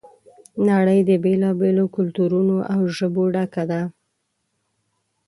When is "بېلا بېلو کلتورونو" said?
1.23-2.57